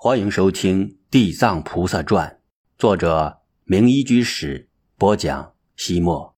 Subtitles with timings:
[0.00, 2.28] 欢迎收听《地藏菩萨传》，
[2.78, 5.54] 作者明一居士播讲。
[5.74, 6.36] 西莫，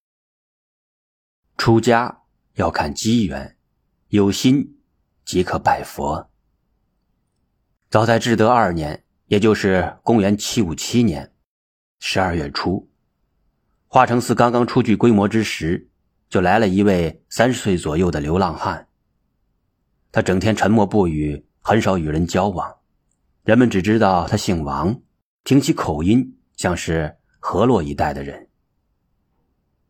[1.58, 2.22] 出家
[2.54, 3.58] 要看机缘，
[4.08, 4.78] 有心
[5.26, 6.30] 即可拜佛。
[7.90, 11.34] 早在至德二年，也就是公元七五七年
[11.98, 12.88] 十二月初，
[13.86, 15.90] 化成寺刚刚初具规模之时，
[16.30, 18.88] 就来了一位三十岁左右的流浪汉。
[20.10, 22.79] 他整天沉默不语，很少与人交往。
[23.42, 25.00] 人们只知道他姓王，
[25.44, 28.48] 听其口音像是河洛一带的人。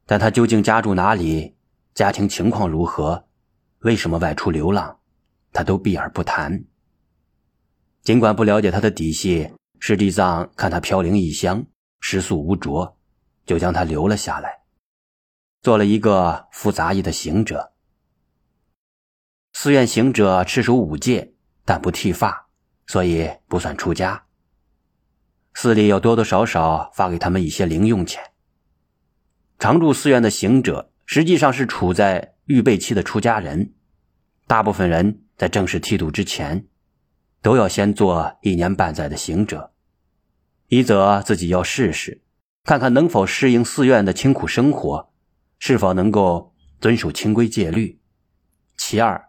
[0.06, 1.56] 但他究竟家住哪里，
[1.92, 3.26] 家庭情况如何，
[3.80, 5.00] 为什么外出流浪，
[5.52, 6.64] 他都避而不谈。
[8.02, 11.66] 尽管不了解他的底细，实际上看他飘零异乡，
[12.00, 12.96] 食宿无着，
[13.44, 14.60] 就将他留了下来，
[15.60, 17.72] 做了一个负杂役的行者。
[19.52, 22.49] 寺院行者赤守五戒，但不剃发。
[22.90, 24.24] 所以不算出家。
[25.54, 28.20] 寺里要多多少少发给他们一些零用钱。
[29.60, 33.74] 常住寺院的行者实际上是处在预备期的出家人，
[34.48, 36.66] 大部分人在正式剃度之前，
[37.40, 39.72] 都要先做一年半载的行者，
[40.66, 42.22] 一则自己要试试，
[42.64, 45.12] 看看能否适应寺院的清苦生活，
[45.60, 48.00] 是否能够遵守清规戒律；
[48.76, 49.28] 其二，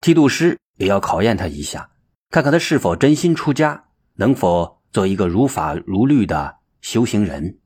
[0.00, 1.91] 剃度师也要考验他一下。
[2.32, 7.58] 看看他是否真心出家，能否做一个如法如律的修行人。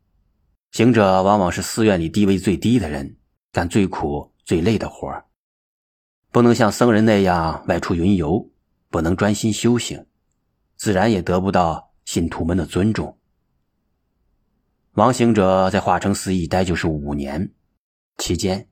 [0.72, 3.16] 行者往往是寺院里地位最低的人，
[3.52, 5.08] 干最苦最累的活
[6.32, 8.50] 不能像僧人那样外出云游，
[8.90, 10.04] 不能专心修行，
[10.74, 13.16] 自然也得不到信徒们的尊重。
[14.94, 17.52] 王行者在化成寺一待就是五年，
[18.18, 18.68] 期间，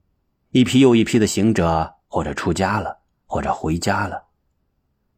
[0.51, 4.24] 一批又一批的行者或者出家了，或者回家了。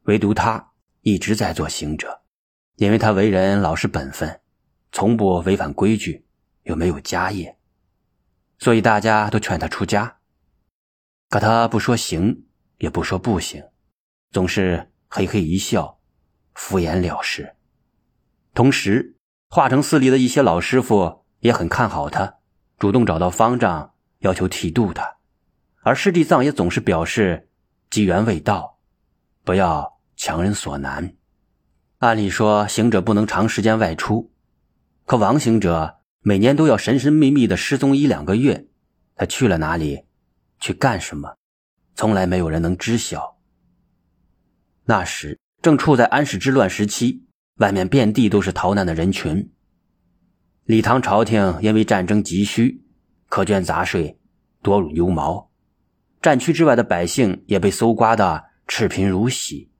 [0.06, 2.22] 唯独他一直在做行者，
[2.76, 4.40] 因为他为人老实本分，
[4.92, 6.24] 从不违反规矩，
[6.62, 7.58] 又没有家业，
[8.58, 10.18] 所以大家都劝他出家。
[11.28, 12.44] 可他不说行，
[12.78, 13.64] 也不说不行，
[14.30, 15.98] 总是嘿嘿一笑，
[16.54, 17.56] 敷衍了事。
[18.54, 19.16] 同时，
[19.50, 22.38] 化成寺里的一些老师傅也很看好他，
[22.78, 25.16] 主动找到方丈要求剃度他，
[25.82, 27.48] 而师弟藏也总是表示
[27.90, 28.78] 机缘未到，
[29.42, 29.95] 不要。
[30.16, 31.14] 强人所难。
[31.98, 34.32] 按理说，行者不能长时间外出，
[35.04, 38.66] 可王行者每年都要神神秘秘的失踪一两个月。
[39.14, 40.04] 他去了哪里，
[40.58, 41.36] 去干什么，
[41.94, 43.38] 从来没有人能知晓。
[44.84, 47.24] 那时正处在安史之乱时期，
[47.56, 49.50] 外面遍地都是逃难的人群。
[50.64, 52.84] 李唐朝廷因为战争急需，
[53.30, 54.18] 苛捐杂税，
[54.62, 55.50] 多如牛毛，
[56.20, 59.70] 战区之外的百姓也被搜刮的赤贫如洗。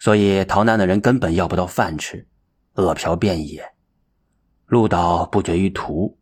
[0.00, 2.26] 所以逃难的人根本要不到饭吃，
[2.72, 3.62] 饿殍遍野，
[4.64, 6.18] 路倒不绝于途。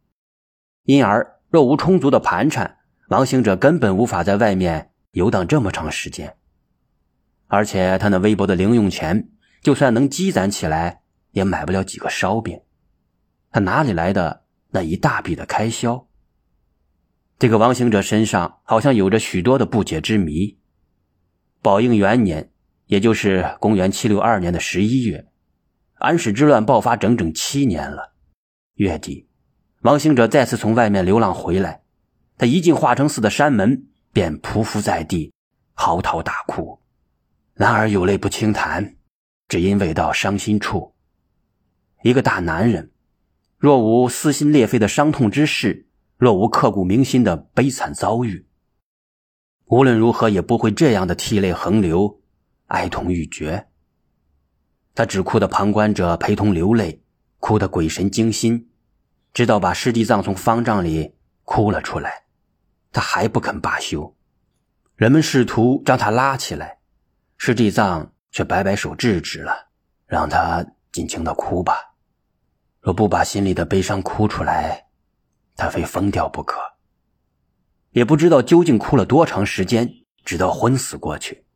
[0.82, 2.78] 因而若无充足的盘缠，
[3.08, 6.36] 王行者根本无法在外面游荡这么长时间。
[7.46, 9.30] 而且他那微薄的零用钱，
[9.62, 12.60] 就算能积攒起来，也买不了几个烧饼。
[13.52, 16.08] 他哪里来的那一大笔的开销？
[17.38, 20.58] 这个王行者身上好像有着许多的不解之谜。
[21.62, 22.50] 宝应元年。
[22.88, 25.26] 也就是公元七六二年的十一月，
[25.96, 28.14] 安史之乱爆发整整七年了。
[28.76, 29.28] 月底，
[29.82, 31.82] 王行者再次从外面流浪回来，
[32.38, 35.34] 他一进化成寺的山门，便匍匐在地，
[35.74, 36.80] 嚎啕大哭。
[37.52, 38.96] 然而有泪不轻弹，
[39.48, 40.94] 只因未到伤心处。
[42.02, 42.90] 一个大男人，
[43.58, 48.46] 若无撕心裂肺的伤痛之事，若无刻骨铭心的悲惨遭遇，
[49.66, 52.22] 无论如何也不会这样的涕泪横流。
[52.68, 53.68] 哀痛欲绝，
[54.94, 57.02] 他只哭的旁观者陪同流泪，
[57.38, 58.70] 哭得鬼神惊心，
[59.34, 61.14] 直到把师弟藏从方丈里
[61.44, 62.24] 哭了出来，
[62.92, 64.16] 他还不肯罢休。
[64.96, 66.78] 人们试图将他拉起来，
[67.36, 69.68] 师弟藏却摆摆手制止了，
[70.06, 71.94] 让他尽情的哭吧。
[72.80, 74.88] 若不把心里的悲伤哭出来，
[75.56, 76.60] 他非疯掉不可。
[77.92, 79.90] 也不知道究竟哭了多长时间，
[80.24, 81.46] 直到昏死过去。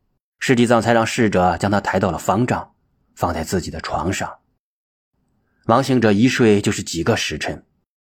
[0.45, 2.73] 师弟藏才让侍者将他抬到了方丈，
[3.15, 4.39] 放在自己的床上。
[5.67, 7.65] 王行者一睡就是几个时辰，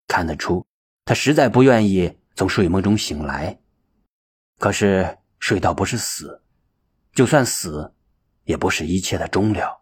[0.07, 0.65] 看得出
[1.05, 3.59] 他实在不愿意从睡梦中醒来。
[4.61, 6.41] 可是睡倒不是死，
[7.13, 7.93] 就算死，
[8.45, 9.81] 也不是一切的终了。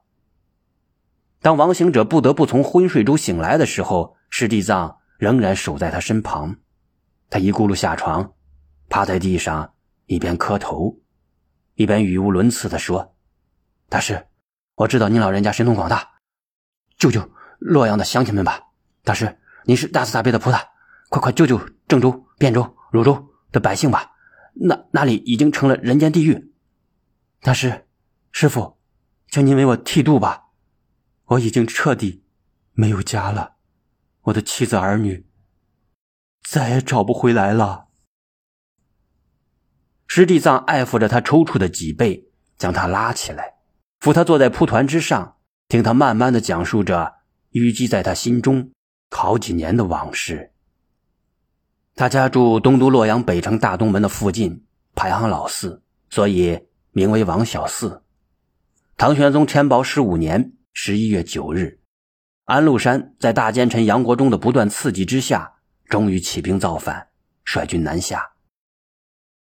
[1.42, 6.56] 当王行者不得不从昏睡中醒来的时候，师弟藏仍然守在他身旁。
[7.28, 8.32] 他一咕噜下床，
[8.88, 9.74] 趴在地上，
[10.06, 10.98] 一边磕头。
[11.78, 13.14] 一边语无伦次地说
[13.88, 14.26] ：“大师，
[14.74, 16.10] 我知道您老人家神通广大，
[16.96, 17.30] 救救
[17.60, 18.60] 洛阳的乡亲们吧！
[19.04, 20.60] 大师，您是大慈大悲的菩萨，
[21.08, 24.10] 快快救救郑州、汴州、汝州的百姓吧！
[24.54, 26.52] 那那里已经成了人间地狱。
[27.42, 27.86] 大师，
[28.32, 28.76] 师傅，
[29.28, 30.46] 请您为我剃度吧！
[31.26, 32.24] 我已经彻底
[32.72, 33.54] 没有家了，
[34.22, 35.28] 我的妻子儿女
[36.42, 37.86] 再也找不回来了。
[40.18, 42.24] 师弟藏爱抚着他抽搐的脊背，
[42.56, 43.54] 将他拉起来，
[44.00, 45.36] 扶他坐在蒲团之上，
[45.68, 47.14] 听他慢慢的讲述着
[47.52, 48.72] 淤积在他心中
[49.12, 50.50] 好几年的往事。
[51.94, 54.64] 他家住东都洛阳北城大东门的附近，
[54.96, 58.02] 排行老四，所以名为王小四。
[58.96, 61.78] 唐玄宗天宝十五年十一月九日，
[62.46, 65.52] 安禄山在大奸臣杨国忠的不断刺激之下，
[65.88, 67.06] 终于起兵造反，
[67.44, 68.32] 率军南下。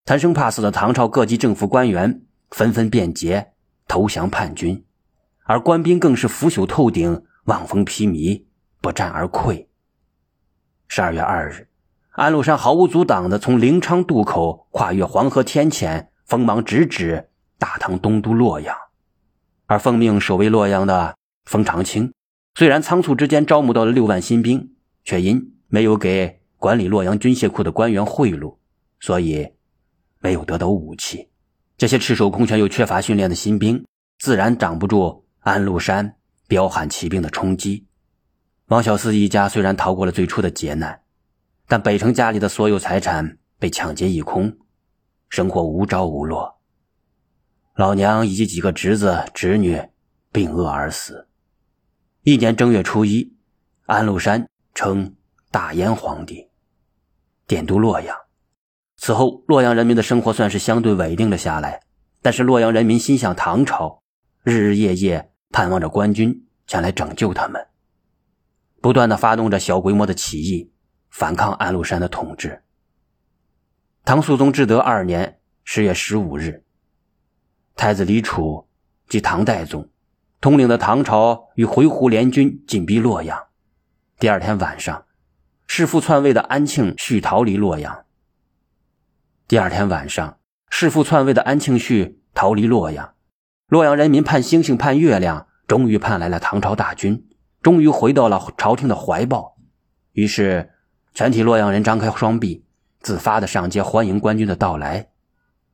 [0.09, 3.51] 贪生怕死的唐朝各级政府官员纷纷变节
[3.87, 4.83] 投降叛军，
[5.43, 8.45] 而官兵更是腐朽透顶、望风披靡，
[8.81, 9.67] 不战而溃。
[10.87, 11.67] 十二月二日，
[12.13, 17.29] 安禄山毫无阻挡地从临昌渡口跨越黄河天堑，锋芒直指
[17.59, 18.75] 大唐东都洛阳。
[19.67, 21.15] 而奉命守卫洛阳的
[21.45, 22.11] 封长清，
[22.55, 24.71] 虽然仓促之间招募到了六万新兵，
[25.03, 28.55] 却因没有给管理洛阳军械库的官员贿赂，
[28.99, 29.49] 所以。
[30.19, 31.29] 没有得到武器，
[31.77, 33.85] 这些赤手空拳又缺乏训练的新兵，
[34.19, 36.15] 自然挡不住安禄山
[36.47, 37.87] 彪悍骑兵的冲击。
[38.67, 41.01] 王小四一家虽然逃过了最初的劫难，
[41.67, 44.57] 但北城家里的所有财产被抢劫一空，
[45.29, 46.59] 生活无着无落。
[47.75, 49.81] 老娘以及几个侄子侄女
[50.31, 51.27] 病饿而死。
[52.23, 53.33] 一年正月初一，
[53.85, 55.15] 安禄山称
[55.49, 56.45] 大燕皇帝，
[57.47, 58.15] 点都洛阳。
[59.01, 61.81] 此后，洛阳人民的生活算是相对稳定了下来。
[62.21, 64.03] 但是，洛阳人民心向唐朝，
[64.43, 67.65] 日日夜夜盼望着官军前来拯救他们，
[68.81, 70.73] 不断的发动着小规模的起义，
[71.09, 72.61] 反抗安禄山的统治。
[74.03, 76.65] 唐肃宗至德二年十月十五日，
[77.77, 78.67] 太子李楚
[79.07, 79.89] 即唐代宗
[80.41, 83.41] 统领的唐朝与回鹘联军紧逼洛阳。
[84.19, 85.05] 第二天晚上，
[85.67, 88.03] 弑父篡位的安庆绪逃离洛阳。
[89.49, 90.37] 第二天晚上，
[90.69, 93.15] 弑父篡位的安庆绪逃离洛阳，
[93.67, 97.27] 洛阳人民盼星星盼月亮，终于盼来了唐朝大军，
[97.63, 99.57] 终于回到了朝廷的怀抱。
[100.11, 100.69] 于是，
[101.15, 102.63] 全体洛阳人张开双臂，
[102.99, 105.09] 自发的上街欢迎官军的到来。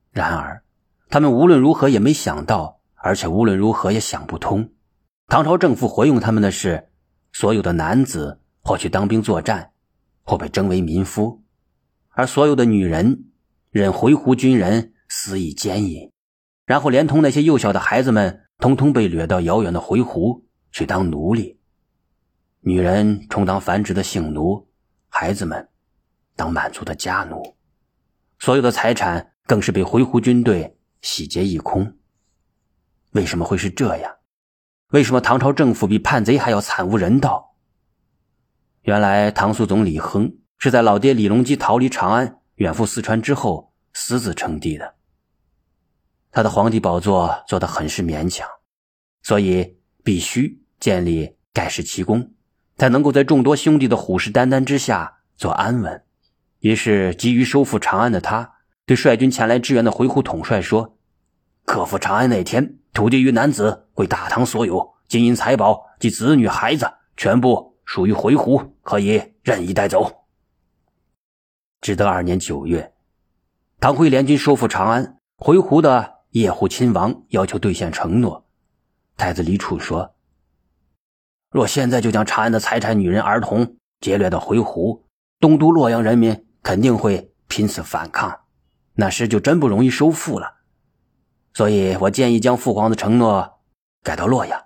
[0.10, 0.64] 然而，
[1.10, 4.70] 他们无论如何也没想到，而且无论如何也想不通，
[5.28, 6.88] 唐朝政府回应他们的是：
[7.34, 9.72] 所有的男子或去当兵作战，
[10.24, 11.44] 或被征为民夫，
[12.12, 13.26] 而所有的女人。
[13.82, 16.10] 任回鹘军人肆意奸淫，
[16.66, 21.60] 然后连同那些幼小的孩子们，通通被掠到遥远的回鹘去当奴隶。
[22.62, 24.70] 女人充当繁殖的性奴，
[25.10, 25.68] 孩子们
[26.38, 27.58] 当满足的家奴，
[28.40, 31.98] 所有的财产更是被回鹘军队洗劫一空。
[33.12, 34.10] 为什么会是这样？
[34.92, 37.58] 为什么唐朝政府比叛贼还要惨无人道？
[38.84, 42.40] 原来唐肃宗李亨是在老爹李隆基逃离长安。
[42.56, 44.96] 远赴四川之后，私自称帝的。
[46.32, 48.48] 他的皇帝宝座做得很是勉强，
[49.24, 52.34] 所以必须建立盖世奇功，
[52.78, 56.04] 才能够在众多兄弟的虎视眈眈之下做安稳。
[56.60, 58.54] 于是，急于收复长安的他，
[58.86, 60.98] 对率军前来支援的回鹘统帅说
[61.66, 70.24] ：“克复长安那天，土地与男子归大唐所有，金银财宝及子女孩子，全部属于回鹘，可以任意带走。”
[71.86, 72.96] 至德二年九月，
[73.80, 78.48] 唐回联军收复长安，回鹘的叶护亲王要求兑现承诺。
[79.18, 80.16] 太子李楚说
[81.54, 85.04] ：“若现在就将长安的财产、女人、儿童劫掠到回鹘，
[85.40, 88.40] 东都洛阳人民肯定会拼死反抗，
[88.96, 90.56] 那时就真不容易收复了。
[91.54, 93.60] 所以我建议将父皇的承诺
[94.02, 94.60] 改到洛阳。”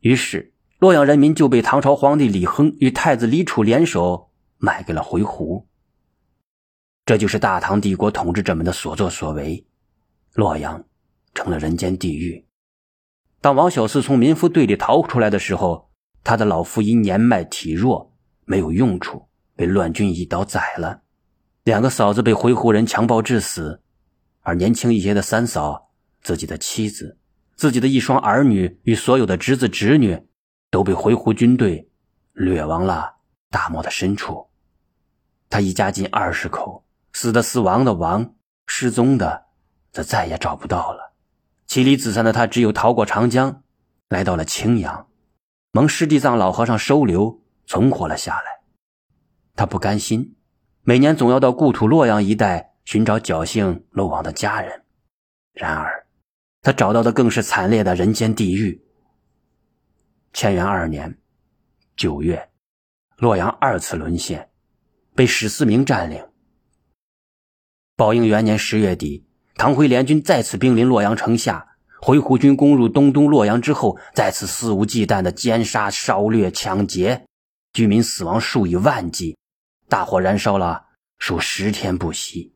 [0.00, 4.28] 于是，洛阳人民就被唐朝皇帝李亨与太子李楚联手。
[4.64, 5.64] 卖给了回鹘，
[7.04, 9.66] 这就是大唐帝国统治者们的所作所为。
[10.34, 10.84] 洛阳
[11.34, 12.46] 成了人间地狱。
[13.40, 15.90] 当王小四从民夫队里逃出来的时候，
[16.22, 18.14] 他的老父因年迈体弱
[18.44, 19.26] 没有用处，
[19.56, 21.02] 被乱军一刀宰了。
[21.64, 23.82] 两个嫂子被回鹘人强暴致死，
[24.42, 25.90] 而年轻一些的三嫂、
[26.22, 27.18] 自己的妻子、
[27.56, 30.24] 自己的一双儿女与所有的侄子侄女，
[30.70, 31.90] 都被回鹘军队
[32.32, 33.16] 掠往了
[33.50, 34.51] 大漠的深处。
[35.52, 36.82] 他一家近二十口，
[37.12, 39.48] 死的死亡的亡，失踪的
[39.90, 41.12] 则再也找不到了。
[41.66, 43.62] 妻离子散的他只有逃过长江，
[44.08, 45.08] 来到了青阳，
[45.70, 48.62] 蒙师地藏老和尚收留，存活了下来。
[49.54, 50.36] 他不甘心，
[50.84, 54.84] 每年总要到故土洛阳一带寻找侥幸漏网的家人。
[55.52, 56.06] 然而，
[56.62, 58.82] 他找到的更是惨烈的人间地狱。
[60.32, 61.18] 乾元二年
[61.94, 62.48] 九月，
[63.18, 64.48] 洛阳二次沦陷，
[65.14, 66.24] 被史思明占领。
[67.96, 69.26] 宝应元年十月底，
[69.56, 71.68] 唐辉联军再次兵临洛阳城下。
[72.00, 77.26] 回鹘军攻入东都洛阳之后，再次肆无忌惮的奸杀、烧掠、抢劫，
[77.72, 79.36] 居民死亡数以万计，
[79.88, 80.86] 大火燃烧了
[81.18, 82.54] 数十天不息。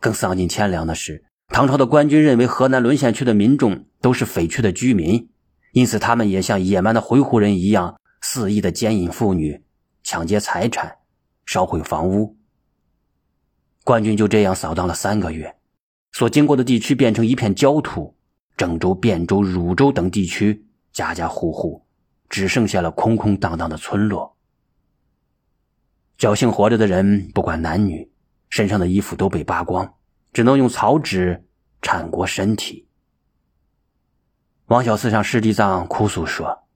[0.00, 5.28] 更丧尽天良的是，唐朝的官军认为河南沦陷区的民众都是匪区的居民，
[5.72, 9.62] 因此他们也像野蛮的回鹘人一样，肆意的奸淫妇女、
[10.06, 10.98] 抢劫财产、
[11.44, 12.36] 烧毁房屋。
[13.82, 15.56] 冠军就这样扫荡了三个月。
[16.12, 18.16] 所经过的地区变成一片焦土，
[18.56, 21.84] 郑州、汴州、汝州等地区家家户户
[22.28, 24.36] 只剩下了空空荡荡的村落。
[26.16, 28.08] 侥幸活着的人，不管男女，
[28.48, 29.96] 身上的衣服都被扒光，
[30.32, 31.44] 只能用草纸
[31.82, 32.86] 铲过身体。
[34.66, 36.68] 王小四向师弟藏哭诉说：“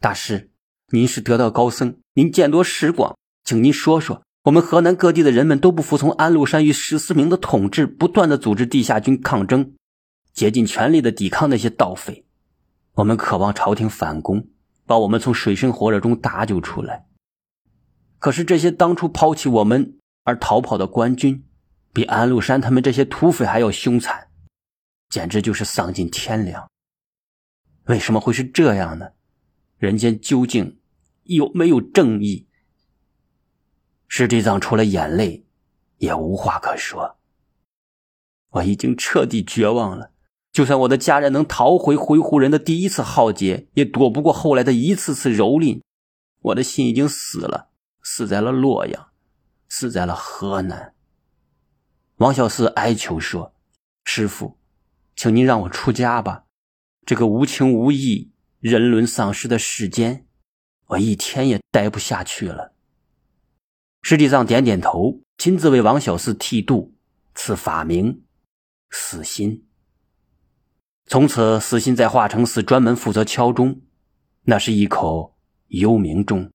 [0.00, 0.50] 大师，
[0.94, 9.74] 您是得道高僧，您见多识广，请您说说。”我们河南各地的人们都不服从安禄山与十四明的统治，不断的组织地下军抗争，
[10.34, 12.26] 竭尽全力的抵抗那些盗匪。
[12.94, 14.48] 我们渴望朝廷反攻，
[14.84, 17.06] 把我们从水深火热中搭救出来。
[18.18, 21.44] 可是这些当初抛弃我们而逃跑的官军，
[21.92, 24.26] 比安禄山他们这些土匪还要凶残，
[25.08, 26.68] 简直就是丧尽天良。
[27.84, 29.10] 为什么会是这样呢？
[29.78, 30.80] 人间究竟
[31.24, 32.48] 有没有正义？
[34.08, 35.46] 师弟藏除了眼泪，
[35.98, 37.18] 也无话可说。
[38.50, 40.12] 我已经彻底绝望了。
[40.52, 45.80] 就算我的家人能逃回回鹘人的第一次浩劫，也躲不过后来的一次次蹂躏。
[46.40, 47.70] 我的心已经死了，
[48.02, 49.08] 死在了洛阳，
[49.68, 50.94] 死在了河南。
[52.16, 53.54] 王小四哀求说
[54.04, 54.58] ：“师傅，
[55.16, 56.44] 请您让我出家吧。
[57.06, 60.26] 这个无情无义、人伦丧失的世间，
[60.92, 62.72] 我一天也待不下去了。”
[64.02, 66.94] 师弟藏点点头，亲自为王小四剃度，
[67.34, 68.22] 赐法名
[68.90, 69.66] 死心。
[71.06, 73.80] 从此，死心在化成寺专门负责敲钟，
[74.44, 75.36] 那是一口
[75.68, 76.50] 幽冥钟。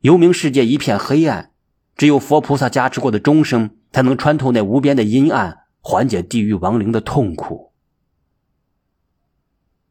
[0.00, 1.52] 幽冥世界一片黑暗，
[1.96, 7.72] 只有佛菩萨加持过的钟声，才能穿透那无边的阴暗，缓解地狱亡灵的痛苦。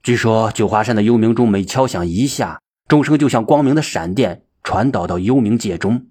[0.04, 6.08] 据说，九华山的幽冥钟每敲响一下，钟声就像光明的闪电，传导到幽冥界中。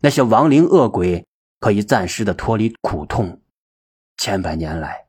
[0.00, 1.26] 那些亡灵恶鬼
[1.60, 3.40] 可以暂时的脱离苦痛。
[4.18, 5.06] 千百年来，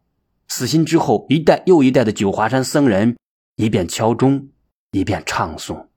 [0.48, 3.18] 死心之后，一代又一代的九华山僧人
[3.56, 4.50] 一边敲钟，
[4.92, 5.88] 一边唱诵：“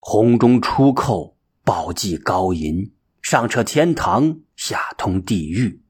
[0.00, 2.92] 红钟出叩，宝济高吟，
[3.22, 5.82] 上彻天堂，下通地狱。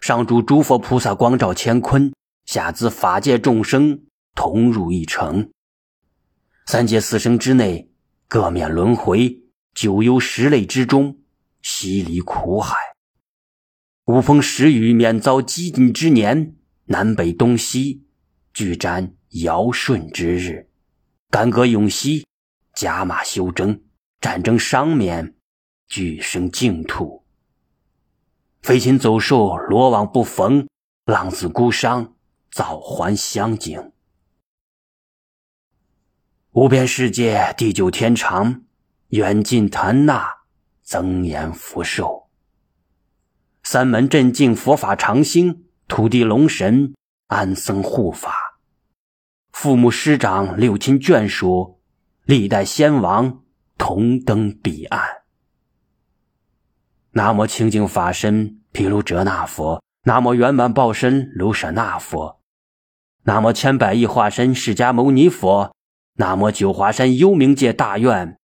[0.00, 2.12] 上主诸佛菩萨光照乾坤，
[2.44, 5.50] 下资法界众生同入一城。
[6.66, 7.90] 三界四生之内，
[8.28, 9.40] 各免轮回。”
[9.74, 11.18] 九幽十类之中，
[11.60, 12.76] 西离苦海；
[14.04, 16.54] 五风十雨，免遭饥馑之年；
[16.84, 18.06] 南北东西，
[18.52, 20.68] 俱沾尧舜之日；
[21.28, 22.24] 干戈永息，
[22.72, 23.80] 甲马休征；
[24.20, 25.34] 战争伤免，
[25.88, 27.24] 俱生净土；
[28.62, 30.68] 飞禽走兽，罗网不逢；
[31.06, 32.14] 浪子孤伤，
[32.52, 33.90] 早还乡景。
[36.54, 38.62] 无边世界，地久天长。
[39.08, 40.24] 远近谈纳，
[40.84, 42.28] 增延福寿；
[43.64, 46.94] 三门镇静，佛法常兴；土地龙神，
[47.26, 48.30] 安僧护法；
[49.50, 51.80] 父母师长，六亲眷属，
[52.24, 53.42] 历代先王
[53.76, 55.02] 同登彼岸。
[57.10, 62.40] 南无清净法身毗卢遮那佛，南无圆满报身卢舍那佛，
[63.24, 65.73] 南无千百亿化身释迦牟尼佛，
[66.16, 68.38] 南无九华山幽冥界大愿。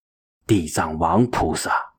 [0.46, 1.89] 地藏王菩萨。